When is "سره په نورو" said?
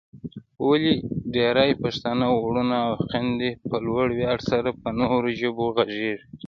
4.51-5.29